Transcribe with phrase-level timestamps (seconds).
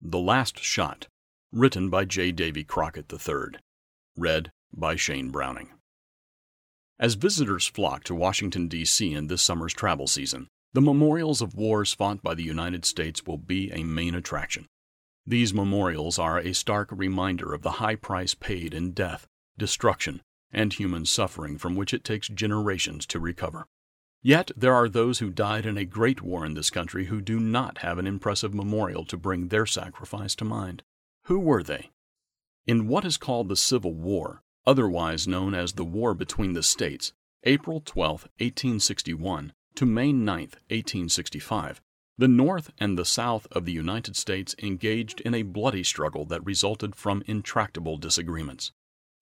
[0.00, 1.08] The Last Shot,
[1.50, 2.30] written by J.
[2.30, 3.58] Davy Crockett III.
[4.16, 5.70] Read by Shane Browning.
[7.00, 9.12] As visitors flock to Washington, D.C.
[9.12, 13.38] in this summer's travel season, the memorials of wars fought by the United States will
[13.38, 14.66] be a main attraction.
[15.26, 19.26] These memorials are a stark reminder of the high price paid in death,
[19.58, 20.22] destruction,
[20.52, 23.66] and human suffering from which it takes generations to recover.
[24.22, 27.38] Yet there are those who died in a great war in this country who do
[27.38, 30.82] not have an impressive memorial to bring their sacrifice to mind.
[31.24, 31.90] Who were they?
[32.66, 37.12] In what is called the Civil War, otherwise known as the War between the States,
[37.44, 41.80] April 12, 1861 to May 9, 1865,
[42.18, 46.44] the North and the South of the United States engaged in a bloody struggle that
[46.44, 48.72] resulted from intractable disagreements.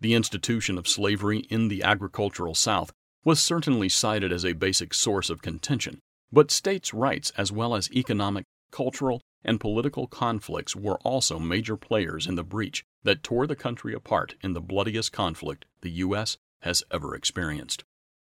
[0.00, 2.92] The institution of slavery in the agricultural South
[3.24, 5.98] was certainly cited as a basic source of contention,
[6.30, 12.26] but states' rights as well as economic, cultural, and political conflicts were also major players
[12.26, 16.36] in the breach that tore the country apart in the bloodiest conflict the U.S.
[16.62, 17.84] has ever experienced.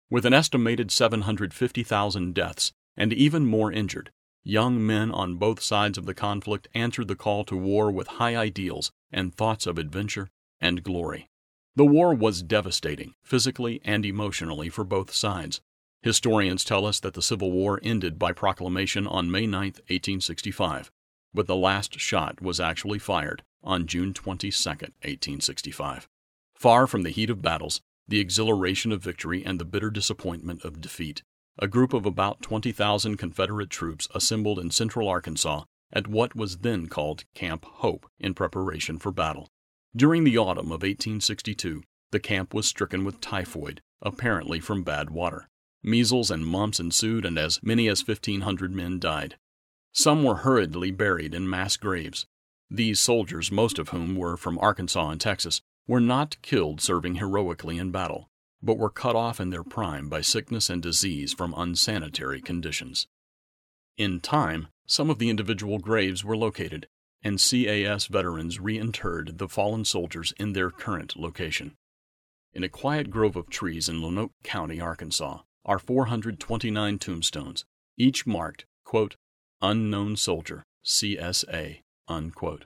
[0.09, 4.11] With an estimated 750,000 deaths and even more injured,
[4.43, 8.35] young men on both sides of the conflict answered the call to war with high
[8.35, 10.27] ideals and thoughts of adventure
[10.59, 11.27] and glory.
[11.75, 15.61] The war was devastating, physically and emotionally, for both sides.
[16.01, 20.91] Historians tell us that the Civil War ended by proclamation on May 9, 1865,
[21.33, 26.09] but the last shot was actually fired on June 22, 1865.
[26.55, 30.81] Far from the heat of battles, the exhilaration of victory, and the bitter disappointment of
[30.81, 31.23] defeat,
[31.57, 36.87] a group of about 20,000 Confederate troops assembled in central Arkansas at what was then
[36.87, 39.47] called Camp Hope in preparation for battle.
[39.95, 45.49] During the autumn of 1862, the camp was stricken with typhoid, apparently from bad water.
[45.83, 49.35] Measles and mumps ensued, and as many as 1,500 men died.
[49.91, 52.25] Some were hurriedly buried in mass graves.
[52.69, 57.77] These soldiers, most of whom were from Arkansas and Texas, were not killed serving heroically
[57.77, 58.29] in battle,
[58.61, 63.07] but were cut off in their prime by sickness and disease from unsanitary conditions.
[63.97, 66.87] In time, some of the individual graves were located,
[67.23, 71.75] and CAS veterans reinterred the fallen soldiers in their current location.
[72.53, 77.65] In a quiet grove of trees in Lonoke County, Arkansas, are 429 tombstones,
[77.97, 79.15] each marked, quote,
[79.61, 82.65] Unknown Soldier, CSA, unquote.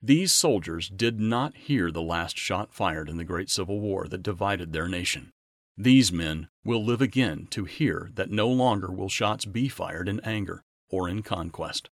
[0.00, 4.22] These soldiers did not hear the last shot fired in the great Civil War that
[4.22, 5.30] divided their nation.
[5.76, 10.20] These men will live again to hear that no longer will shots be fired in
[10.20, 11.90] anger or in conquest.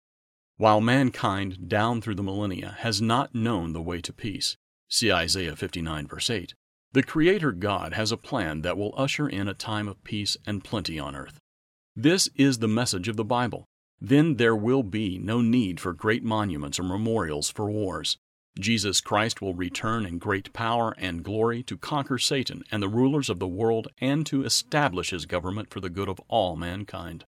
[0.57, 4.57] While mankind, down through the millennia, has not known the way to peace,
[4.89, 6.55] see Isaiah 59, verse 8,
[6.93, 10.63] the Creator God has a plan that will usher in a time of peace and
[10.63, 11.39] plenty on earth.
[11.97, 13.65] This is the message of the Bible.
[13.99, 18.19] Then there will be no need for great monuments or memorials for wars.
[18.59, 23.31] Jesus Christ will return in great power and glory to conquer Satan and the rulers
[23.31, 27.25] of the world and to establish his government for the good of all mankind.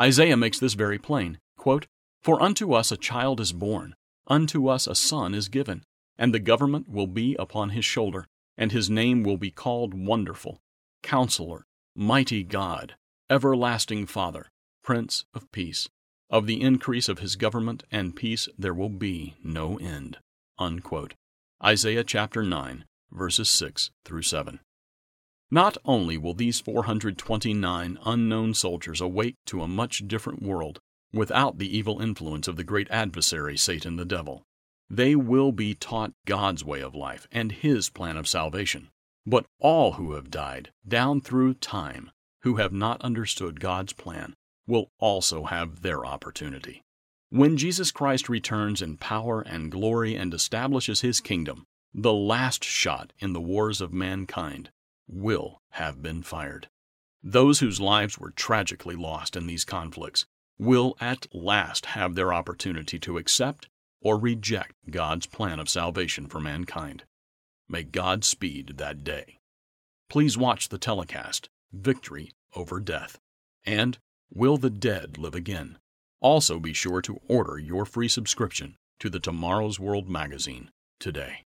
[0.00, 1.38] Isaiah makes this very plain.
[1.56, 1.86] Quote,
[2.22, 3.94] for unto us a child is born,
[4.26, 5.82] unto us a son is given,
[6.18, 8.26] and the government will be upon his shoulder,
[8.58, 10.60] and his name will be called Wonderful,
[11.02, 11.64] Counselor,
[11.96, 12.94] Mighty God,
[13.30, 14.50] Everlasting Father,
[14.82, 15.88] Prince of Peace.
[16.28, 20.18] Of the increase of his government and peace there will be no end.
[20.58, 21.14] Unquote.
[21.64, 24.60] Isaiah chapter 9, verses 6 through 7.
[25.50, 30.78] Not only will these 429 unknown soldiers awake to a much different world,
[31.12, 34.44] without the evil influence of the great adversary, Satan the devil.
[34.88, 38.88] They will be taught God's way of life and His plan of salvation.
[39.26, 42.10] But all who have died, down through time,
[42.42, 44.34] who have not understood God's plan,
[44.66, 46.82] will also have their opportunity.
[47.28, 53.12] When Jesus Christ returns in power and glory and establishes His kingdom, the last shot
[53.18, 54.70] in the wars of mankind
[55.06, 56.68] will have been fired.
[57.22, 60.24] Those whose lives were tragically lost in these conflicts
[60.60, 63.66] will at last have their opportunity to accept
[64.02, 67.04] or reject God's plan of salvation for mankind.
[67.66, 69.38] May God speed that day.
[70.10, 73.18] Please watch the telecast, Victory over Death,
[73.64, 73.96] and
[74.30, 75.78] Will the Dead Live Again?
[76.20, 81.44] Also be sure to order your free subscription to the Tomorrow's World magazine today.